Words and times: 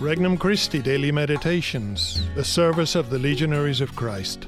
Regnum 0.00 0.38
Christi 0.38 0.80
Daily 0.80 1.10
Meditations, 1.10 2.22
the 2.36 2.44
service 2.44 2.94
of 2.94 3.10
the 3.10 3.18
Legionaries 3.18 3.80
of 3.80 3.96
Christ. 3.96 4.44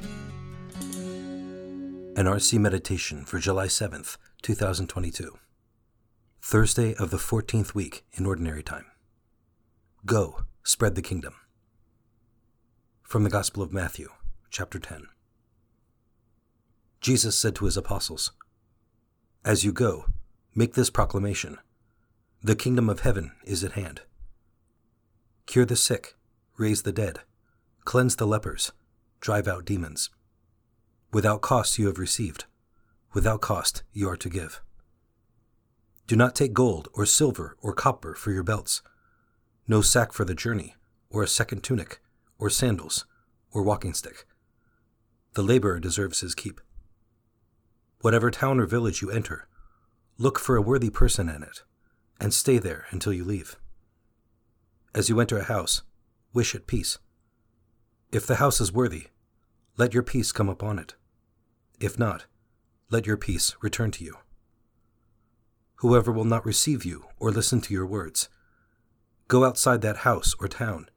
An 2.15 2.27
RC 2.27 2.61
Meditation 2.61 3.25
for 3.25 3.41
July 3.41 3.67
7th, 3.67 4.17
2022. 4.43 5.37
Thursday 6.41 6.95
of 6.95 7.11
the 7.11 7.17
14th 7.17 7.75
week 7.75 8.05
in 8.13 8.27
Ordinary 8.27 8.63
Time. 8.63 8.85
Go, 10.07 10.45
spread 10.63 10.95
the 10.95 11.03
kingdom. 11.03 11.35
From 13.03 13.25
the 13.25 13.31
Gospel 13.31 13.61
of 13.61 13.73
Matthew, 13.73 14.09
chapter 14.51 14.79
10. 14.79 15.09
Jesus 17.01 17.37
said 17.37 17.57
to 17.57 17.65
his 17.65 17.77
apostles, 17.77 18.31
As 19.45 19.65
you 19.65 19.73
go, 19.73 20.05
make 20.55 20.75
this 20.75 20.91
proclamation 20.91 21.59
The 22.41 22.55
kingdom 22.55 22.89
of 22.89 23.01
heaven 23.01 23.33
is 23.45 23.65
at 23.65 23.73
hand. 23.73 24.03
Cure 25.51 25.67
the 25.67 25.75
sick, 25.75 26.15
raise 26.59 26.83
the 26.83 26.93
dead, 26.93 27.23
cleanse 27.85 28.15
the 28.15 28.25
lepers, 28.25 28.71
drive 29.19 29.49
out 29.49 29.65
demons. 29.65 30.09
Without 31.13 31.41
cost 31.41 31.77
you 31.77 31.89
have 31.89 31.99
received, 31.99 32.45
without 33.15 33.41
cost 33.41 33.83
you 33.93 34.09
are 34.09 34.17
to 34.17 34.29
give. 34.29 34.63
Do 36.07 36.15
not 36.15 36.37
take 36.37 36.53
gold 36.53 36.87
or 36.93 37.05
silver 37.05 37.57
or 37.61 37.73
copper 37.73 38.15
for 38.15 38.31
your 38.31 38.45
belts, 38.45 38.81
no 39.67 39.81
sack 39.81 40.13
for 40.13 40.25
the 40.25 40.37
journey, 40.37 40.77
or 41.11 41.25
a 41.25 41.27
second 41.27 41.65
tunic, 41.65 42.01
or 42.39 42.49
sandals, 42.49 43.05
or 43.51 43.65
walking 43.65 43.93
stick. 43.93 44.27
The 45.35 45.43
laborer 45.43 45.81
deserves 45.81 46.21
his 46.21 46.37
keep. 46.37 46.61
Whatever 48.03 48.31
town 48.31 48.61
or 48.61 48.67
village 48.67 49.03
you 49.03 49.11
enter, 49.11 49.49
look 50.17 50.39
for 50.39 50.55
a 50.55 50.63
worthy 50.63 50.91
person 50.91 51.29
in 51.29 51.43
it, 51.43 51.65
and 52.21 52.33
stay 52.33 52.59
there 52.59 52.87
until 52.93 53.13
you 53.13 53.25
leave. 53.25 53.57
As 54.95 55.09
you 55.09 55.21
enter 55.21 55.39
a 55.39 55.45
house, 55.45 55.83
wish 56.33 56.55
it 56.55 56.67
peace. 56.67 56.99
If 58.11 58.27
the 58.27 58.37
house 58.37 58.61
is 58.61 58.73
worthy, 58.73 59.09
let 59.77 59.95
your 59.95 60.03
peace 60.03 60.33
come 60.33 60.49
upon 60.49 60.79
it. 60.79 60.95
If 61.79 61.99
not, 61.99 62.27
let 62.91 63.07
your 63.07 63.17
peace 63.17 63.55
return 63.61 63.93
to 63.93 64.05
you. 64.05 64.17
Whoever 65.77 66.11
will 66.11 66.25
not 66.25 66.45
receive 66.45 66.85
you 66.85 67.05
or 67.19 67.31
listen 67.31 67.61
to 67.63 67.73
your 67.73 67.87
words, 67.87 68.29
go 69.29 69.45
outside 69.45 69.81
that 69.83 69.99
house 69.99 70.35
or 70.41 70.49
town 70.49 70.91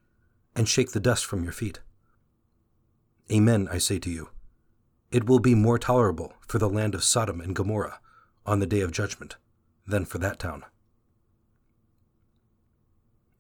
and 0.56 0.68
shake 0.68 0.92
the 0.92 1.00
dust 1.00 1.24
from 1.26 1.44
your 1.44 1.54
feet. 1.54 1.80
Amen, 3.32 3.70
I 3.72 3.78
say 3.78 4.00
to 4.00 4.10
you. 4.10 4.30
It 5.12 5.28
will 5.28 5.40
be 5.40 5.54
more 5.54 5.78
tolerable 5.78 6.34
for 6.48 6.58
the 6.58 6.68
land 6.68 6.96
of 6.96 7.04
Sodom 7.04 7.40
and 7.40 7.56
Gomorrah 7.56 8.00
on 8.46 8.60
the 8.60 8.66
day 8.66 8.82
of 8.82 8.92
judgment 8.92 9.38
than 9.86 10.04
for 10.06 10.18
that 10.18 10.40
town. 10.40 10.64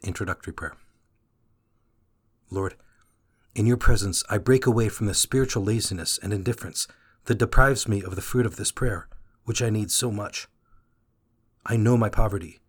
Introductory 0.04 0.54
Prayer 0.54 0.76
Lord, 2.50 2.76
in 3.56 3.66
your 3.66 3.78
presence 3.78 4.24
I 4.30 4.38
break 4.38 4.66
away 4.66 4.90
from 4.90 5.08
the 5.08 5.14
spiritual 5.14 5.64
laziness 5.64 6.20
and 6.22 6.34
indifference 6.34 6.88
that 7.26 7.38
deprives 7.38 7.88
me 7.88 8.04
of 8.04 8.16
the 8.16 8.22
fruit 8.22 8.46
of 8.46 8.58
this 8.58 8.72
prayer, 8.72 9.08
which 9.46 9.62
I 9.62 9.70
need 9.70 9.92
so 9.92 10.12
much. 10.12 10.48
I 11.66 11.78
know 11.78 11.96
my 11.96 12.10
poverty, 12.10 12.60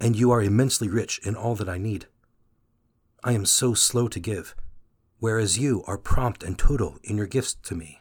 and 0.00 0.16
you 0.16 0.30
are 0.30 0.42
immensely 0.42 0.88
rich 0.88 1.20
in 1.22 1.36
all 1.36 1.54
that 1.56 1.68
I 1.68 1.76
need. 1.76 2.06
I 3.22 3.32
am 3.32 3.44
so 3.44 3.74
slow 3.74 4.08
to 4.08 4.18
give, 4.18 4.54
whereas 5.18 5.58
you 5.58 5.84
are 5.86 5.98
prompt 5.98 6.42
and 6.42 6.58
total 6.58 6.98
in 7.04 7.18
your 7.18 7.26
gifts 7.26 7.54
to 7.64 7.74
me. 7.74 8.00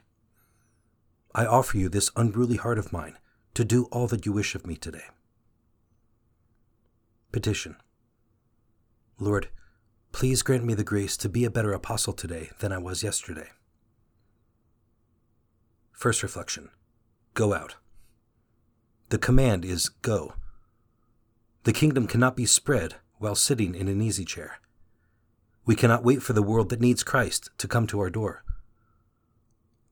I 1.36 1.45
offer 1.45 1.77
you 1.77 1.89
this 1.89 2.11
unruly 2.16 2.55
heart 2.55 2.80
of 2.80 2.93
mine 2.93 3.17
to 3.55 3.66
do 3.66 3.86
all 3.91 4.08
that 4.08 4.25
you 4.25 4.31
wish 4.31 4.55
of 4.55 4.66
me 4.66 4.77
today. 4.77 5.03
Petition 7.33 7.75
Lord, 9.21 9.49
please 10.13 10.41
grant 10.41 10.63
me 10.63 10.73
the 10.73 10.83
grace 10.83 11.17
to 11.17 11.27
be 11.27 11.43
a 11.43 11.51
better 11.51 11.73
apostle 11.73 12.13
today 12.13 12.51
than 12.59 12.71
I 12.71 12.77
was 12.77 13.03
yesterday. 13.03 13.49
First 15.91 16.23
reflection 16.23 16.69
Go 17.33 17.53
out. 17.53 17.75
The 19.09 19.17
command 19.17 19.65
is 19.65 19.89
go. 19.89 20.35
The 21.63 21.73
kingdom 21.73 22.08
cannot 22.08 22.37
be 22.37 22.45
spread 22.45 22.95
while 23.17 23.35
sitting 23.35 23.75
in 23.75 23.89
an 23.89 24.02
easy 24.02 24.23
chair. 24.23 24.59
We 25.65 25.75
cannot 25.75 26.05
wait 26.05 26.23
for 26.23 26.31
the 26.31 26.41
world 26.41 26.69
that 26.69 26.79
needs 26.79 27.03
Christ 27.03 27.49
to 27.58 27.67
come 27.67 27.87
to 27.87 27.99
our 27.99 28.09
door. 28.09 28.43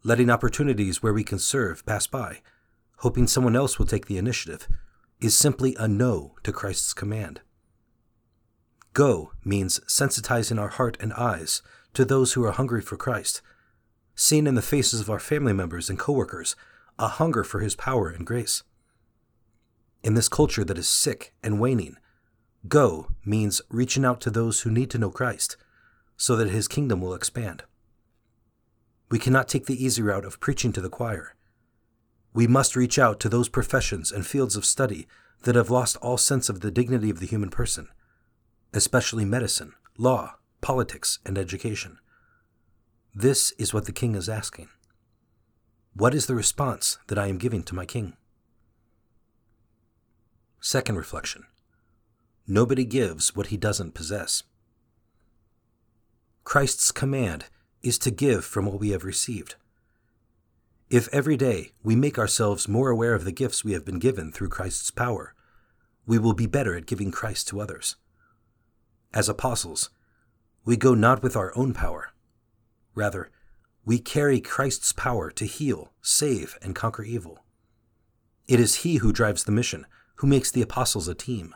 Letting 0.04 0.30
opportunities 0.30 1.04
where 1.04 1.14
we 1.14 1.26
can 1.26 1.40
serve 1.40 1.86
pass 1.86 2.08
by, 2.08 2.42
hoping 3.00 3.28
someone 3.28 3.58
else 3.58 3.78
will 3.78 3.86
take 3.86 4.06
the 4.06 4.18
initiative, 4.18 4.70
is 5.20 5.38
simply 5.38 5.76
a 5.78 5.88
no 5.88 6.36
to 6.44 6.54
Christ's 6.54 6.94
command. 6.94 7.42
Go 8.98 9.32
means 9.46 9.80
sensitizing 9.82 10.60
our 10.60 10.70
heart 10.70 10.98
and 11.00 11.14
eyes 11.14 11.62
to 11.94 12.04
those 12.04 12.34
who 12.34 12.44
are 12.44 12.52
hungry 12.52 12.82
for 12.82 12.98
Christ, 12.98 13.44
seeing 14.16 14.48
in 14.48 14.56
the 14.56 14.62
faces 14.64 15.00
of 15.00 15.08
our 15.08 15.20
family 15.20 15.54
members 15.54 15.88
and 15.88 16.00
coworkers 16.00 16.56
a 16.98 17.08
hunger 17.08 17.44
for 17.44 17.60
his 17.60 17.76
power 17.76 18.10
and 18.10 18.26
grace. 18.26 18.64
In 20.02 20.16
this 20.16 20.28
culture 20.28 20.64
that 20.64 20.80
is 20.80 20.88
sick 20.88 21.36
and 21.44 21.60
waning, 21.60 21.98
go 22.68 23.10
means 23.24 23.62
reaching 23.70 24.04
out 24.04 24.20
to 24.22 24.32
those 24.32 24.62
who 24.62 24.72
need 24.72 24.90
to 24.90 24.98
know 24.98 25.12
Christ 25.12 25.58
so 26.16 26.36
that 26.36 26.50
his 26.50 26.68
kingdom 26.68 27.00
will 27.00 27.14
expand. 27.14 27.66
We 29.12 29.20
cannot 29.20 29.48
take 29.48 29.68
the 29.68 29.86
easy 29.86 30.02
route 30.02 30.26
of 30.26 30.40
preaching 30.40 30.74
to 30.74 30.82
the 30.82 30.90
choir. 30.90 31.36
We 32.34 32.48
must 32.48 32.76
reach 32.76 32.98
out 32.98 33.20
to 33.20 33.30
those 33.30 33.48
professions 33.48 34.12
and 34.12 34.26
fields 34.26 34.56
of 34.56 34.66
study 34.66 35.08
that 35.44 35.54
have 35.54 35.70
lost 35.70 35.98
all 35.98 36.18
sense 36.18 36.50
of 36.50 36.62
the 36.62 36.72
dignity 36.72 37.12
of 37.12 37.20
the 37.20 37.28
human 37.28 37.52
person 37.52 37.90
especially 38.74 39.26
medicine, 39.26 39.74
law, 39.98 40.36
politics, 40.62 41.20
and 41.26 41.38
education. 41.38 41.98
This 43.14 43.52
is 43.52 43.74
what 43.74 43.86
the 43.86 43.92
king 43.92 44.16
is 44.16 44.30
asking. 44.30 44.70
What 45.94 46.14
is 46.14 46.28
the 46.28 46.36
response 46.36 47.00
that 47.08 47.18
I 47.18 47.28
am 47.28 47.38
giving 47.38 47.64
to 47.64 47.76
my 47.76 47.86
king? 47.86 48.16
Second 50.60 50.96
reflection 50.96 51.46
Nobody 52.48 52.86
gives 52.86 53.36
what 53.36 53.48
he 53.48 53.58
doesn't 53.58 53.94
possess. 53.94 54.44
Christ's 56.44 56.92
command 56.92 57.46
is 57.84 57.98
to 58.00 58.12
give 58.12 58.46
from 58.46 58.66
what 58.66 58.80
we 58.80 58.92
have 58.92 59.04
received. 59.04 59.56
If 60.90 61.10
every 61.14 61.36
day 61.36 61.72
we 61.84 61.96
make 61.96 62.18
ourselves 62.18 62.70
more 62.70 62.90
aware 62.90 63.14
of 63.14 63.26
the 63.26 63.34
gifts 63.34 63.66
we 63.66 63.74
have 63.74 63.84
been 63.84 64.00
given 64.00 64.32
through 64.32 64.50
Christ's 64.50 64.92
power, 64.92 65.34
we 66.06 66.18
will 66.18 66.34
be 66.34 66.46
better 66.48 66.78
at 66.78 66.86
giving 66.86 67.12
Christ 67.12 67.50
to 67.50 67.60
others 67.60 67.98
as 69.14 69.30
apostles, 69.30 69.90
we 70.66 70.76
go 70.76 70.94
not 70.94 71.24
with 71.24 71.36
our 71.36 71.52
own 71.56 71.74
power. 71.74 72.12
Rather, 72.94 73.32
we 73.86 74.00
carry 74.00 74.42
Christ's 74.42 74.92
power 74.92 75.32
to 75.32 75.46
heal, 75.46 75.94
save, 76.02 76.58
and 76.62 76.76
conquer 76.76 77.04
evil. 77.04 77.46
It 78.48 78.60
is 78.60 78.76
He 78.76 78.98
who 78.98 79.14
drives 79.14 79.44
the 79.44 79.52
mission, 79.52 79.86
who 80.16 80.28
makes 80.28 80.52
the 80.52 80.62
apostles 80.62 81.08
a 81.08 81.16
team. 81.16 81.56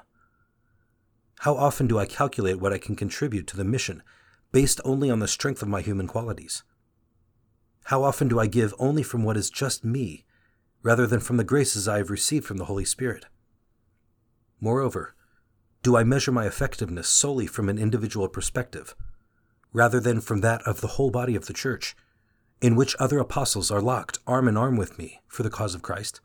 How 1.40 1.56
often 1.56 1.88
do 1.88 1.98
I 1.98 2.06
calculate 2.06 2.60
what 2.60 2.72
I 2.72 2.78
can 2.78 2.96
contribute 2.96 3.48
to 3.48 3.58
the 3.58 3.64
mission 3.64 4.04
based 4.52 4.80
only 4.86 5.10
on 5.10 5.20
the 5.20 5.28
strength 5.28 5.62
of 5.62 5.68
my 5.68 5.82
human 5.82 6.08
qualities? 6.08 6.64
How 7.86 8.04
often 8.04 8.28
do 8.28 8.40
I 8.40 8.48
give 8.48 8.74
only 8.78 9.04
from 9.04 9.24
what 9.24 9.38
is 9.38 9.50
just 9.50 9.84
me, 9.84 10.26
rather 10.84 11.08
than 11.08 11.20
from 11.20 11.38
the 11.38 11.44
graces 11.44 11.88
I 11.88 11.98
have 11.98 12.12
received 12.12 12.46
from 12.46 12.58
the 12.58 12.66
Holy 12.66 12.86
Spirit? 12.86 13.26
Moreover, 14.60 15.16
do 15.84 15.98
I 15.98 16.04
measure 16.04 16.32
my 16.32 16.46
effectiveness 16.46 17.10
solely 17.10 17.48
from 17.48 17.68
an 17.68 17.80
individual 17.80 18.28
perspective, 18.28 18.96
rather 19.74 20.00
than 20.00 20.22
from 20.22 20.42
that 20.42 20.62
of 20.64 20.82
the 20.82 20.88
whole 20.88 21.10
body 21.10 21.36
of 21.36 21.48
the 21.48 21.54
Church, 21.54 21.96
in 22.62 22.76
which 22.76 22.96
other 23.00 23.18
apostles 23.18 23.72
are 23.72 23.82
locked 23.82 24.20
arm 24.28 24.48
in 24.48 24.56
arm 24.56 24.78
with 24.78 24.98
me 24.98 25.22
for 25.28 25.42
the 25.42 25.50
cause 25.50 25.74
of 25.74 25.82
Christ? 25.82 26.22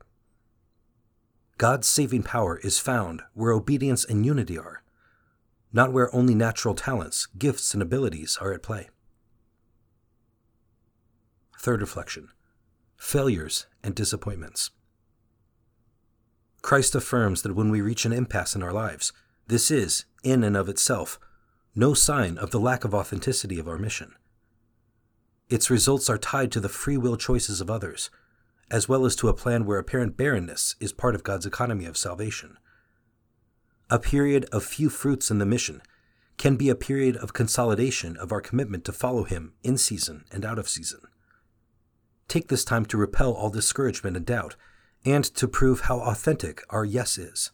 God's 1.58 1.88
saving 1.88 2.22
power 2.22 2.58
is 2.58 2.78
found 2.78 3.22
where 3.32 3.52
obedience 3.52 4.04
and 4.04 4.26
unity 4.26 4.58
are, 4.58 4.82
not 5.72 5.92
where 5.92 6.14
only 6.14 6.34
natural 6.34 6.74
talents, 6.74 7.26
gifts, 7.38 7.72
and 7.72 7.82
abilities 7.82 8.36
are 8.41 8.52
at 8.52 8.62
play. 8.62 8.91
Third 11.59 11.80
reflection 11.80 12.28
failures 12.98 13.66
and 13.82 13.94
disappointments. 13.94 14.70
Christ 16.62 16.94
affirms 16.94 17.42
that 17.42 17.54
when 17.54 17.70
we 17.70 17.80
reach 17.80 18.04
an 18.04 18.12
impasse 18.12 18.56
in 18.56 18.62
our 18.62 18.72
lives, 18.72 19.12
this 19.48 19.71
is, 19.71 20.04
in 20.22 20.43
and 20.43 20.57
of 20.57 20.69
itself, 20.69 21.21
no 21.75 21.95
sign 21.95 22.39
of 22.39 22.51
the 22.51 22.60
lack 22.60 22.84
of 22.84 22.95
authenticity 22.95 23.59
of 23.59 23.69
our 23.69 23.78
mission. 23.78 24.15
Its 25.48 25.71
results 25.71 26.10
are 26.10 26.19
tied 26.19 26.51
to 26.53 26.60
the 26.60 26.69
free 26.69 26.97
will 26.97 27.16
choices 27.16 27.60
of 27.60 27.71
others, 27.71 28.10
as 28.71 28.89
well 28.89 29.04
as 29.04 29.15
to 29.15 29.28
a 29.28 29.34
plan 29.34 29.65
where 29.65 29.78
apparent 29.78 30.16
barrenness 30.16 30.75
is 30.81 30.93
part 30.93 31.15
of 31.15 31.22
God's 31.22 31.47
economy 31.47 31.84
of 31.84 31.97
salvation. 31.97 32.57
A 33.89 34.01
period 34.01 34.47
of 34.51 34.65
few 34.65 34.91
fruits 34.91 35.31
in 35.31 35.39
the 35.39 35.47
mission 35.47 35.81
can 36.37 36.57
be 36.57 36.69
a 36.69 36.75
period 36.75 37.16
of 37.16 37.33
consolidation 37.33 38.16
of 38.16 38.33
our 38.33 38.41
commitment 38.41 38.84
to 38.84 38.93
follow 38.93 39.22
Him 39.22 39.53
in 39.63 39.78
season 39.78 40.25
and 40.33 40.45
out 40.45 40.59
of 40.59 40.69
season. 40.69 41.01
Take 42.27 42.48
this 42.48 42.65
time 42.65 42.84
to 42.87 42.97
repel 42.97 43.33
all 43.33 43.51
discouragement 43.51 44.16
and 44.16 44.27
doubt, 44.27 44.57
and 45.04 45.22
to 45.22 45.47
prove 45.47 45.83
how 45.83 46.01
authentic 46.01 46.63
our 46.71 46.84
yes 46.84 47.16
is. 47.16 47.53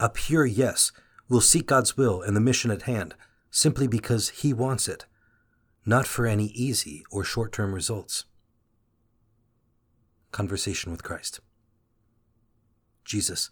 A 0.00 0.08
pure 0.08 0.46
yes 0.46 0.92
will 1.28 1.40
seek 1.40 1.66
God's 1.66 1.96
will 1.96 2.20
and 2.22 2.36
the 2.36 2.40
mission 2.40 2.70
at 2.70 2.82
hand 2.82 3.14
simply 3.50 3.86
because 3.86 4.30
He 4.30 4.52
wants 4.52 4.88
it, 4.88 5.06
not 5.86 6.06
for 6.06 6.26
any 6.26 6.46
easy 6.46 7.04
or 7.10 7.22
short 7.24 7.52
term 7.52 7.74
results. 7.74 8.24
Conversation 10.32 10.90
with 10.90 11.04
Christ. 11.04 11.40
Jesus, 13.04 13.50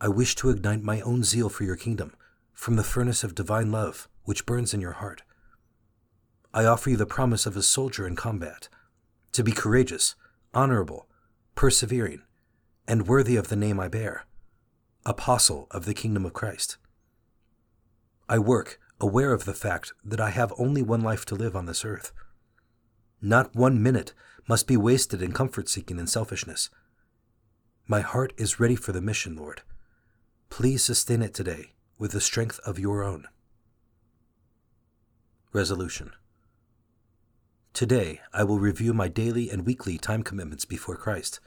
I 0.00 0.08
wish 0.08 0.34
to 0.36 0.50
ignite 0.50 0.82
my 0.82 1.00
own 1.02 1.22
zeal 1.22 1.48
for 1.48 1.64
your 1.64 1.76
kingdom 1.76 2.14
from 2.52 2.76
the 2.76 2.82
furnace 2.82 3.22
of 3.22 3.34
divine 3.34 3.70
love 3.70 4.08
which 4.24 4.46
burns 4.46 4.74
in 4.74 4.80
your 4.80 4.92
heart. 4.92 5.22
I 6.52 6.64
offer 6.64 6.90
you 6.90 6.96
the 6.96 7.06
promise 7.06 7.46
of 7.46 7.56
a 7.56 7.62
soldier 7.62 8.06
in 8.06 8.16
combat, 8.16 8.68
to 9.32 9.44
be 9.44 9.52
courageous, 9.52 10.14
honorable, 10.52 11.08
persevering, 11.54 12.22
and 12.86 13.06
worthy 13.06 13.36
of 13.36 13.48
the 13.48 13.56
name 13.56 13.78
I 13.78 13.88
bear, 13.88 14.24
apostle 15.06 15.66
of 15.70 15.84
the 15.84 15.94
kingdom 15.94 16.24
of 16.24 16.32
Christ. 16.32 16.76
I 18.28 18.38
work 18.38 18.80
aware 19.00 19.32
of 19.32 19.44
the 19.44 19.52
fact 19.52 19.92
that 20.04 20.20
I 20.20 20.30
have 20.30 20.52
only 20.58 20.82
one 20.82 21.02
life 21.02 21.26
to 21.26 21.34
live 21.34 21.54
on 21.54 21.66
this 21.66 21.84
earth. 21.84 22.12
Not 23.20 23.54
one 23.54 23.82
minute 23.82 24.14
must 24.48 24.66
be 24.66 24.76
wasted 24.76 25.22
in 25.22 25.32
comfort 25.32 25.68
seeking 25.68 25.98
and 25.98 26.08
selfishness. 26.08 26.70
My 27.86 28.00
heart 28.00 28.32
is 28.36 28.60
ready 28.60 28.76
for 28.76 28.92
the 28.92 29.02
mission, 29.02 29.36
Lord. 29.36 29.62
Please 30.48 30.82
sustain 30.82 31.20
it 31.20 31.34
today 31.34 31.72
with 31.98 32.12
the 32.12 32.20
strength 32.20 32.60
of 32.64 32.78
your 32.78 33.02
own. 33.02 33.26
Resolution 35.52 36.12
Today, 37.74 38.20
I 38.32 38.44
will 38.44 38.58
review 38.58 38.94
my 38.94 39.08
daily 39.08 39.50
and 39.50 39.66
weekly 39.66 39.98
time 39.98 40.22
commitments 40.22 40.64
before 40.64 40.96
Christ, 40.96 41.40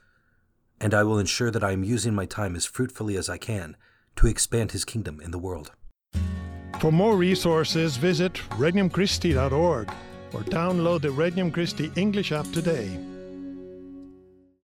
and 0.80 0.94
I 0.94 1.04
will 1.04 1.20
ensure 1.20 1.52
that 1.52 1.64
I 1.64 1.72
am 1.72 1.84
using 1.84 2.14
my 2.14 2.26
time 2.26 2.56
as 2.56 2.66
fruitfully 2.66 3.18
as 3.18 3.30
I 3.30 3.38
can 3.38 3.76
to 4.18 4.28
expand 4.28 4.72
His 4.72 4.86
kingdom 4.86 5.20
in 5.22 5.32
the 5.32 5.40
world. 5.40 5.72
For 6.80 6.92
more 6.92 7.18
resources, 7.18 7.98
visit 7.98 8.34
regnumchristi.org 8.52 9.92
or 10.34 10.42
download 10.42 11.02
the 11.02 11.10
Regnum 11.10 11.52
Christi 11.52 11.92
English 11.96 12.32
app 12.32 12.46
today. 12.52 13.17